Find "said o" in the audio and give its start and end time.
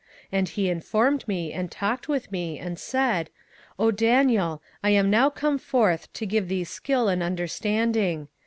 2.79-3.91